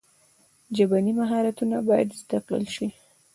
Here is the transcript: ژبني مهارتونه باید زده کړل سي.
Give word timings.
ژبني 0.77 1.13
مهارتونه 1.21 1.77
باید 1.87 2.09
زده 2.21 2.37
کړل 2.45 2.65
سي. 2.75 2.87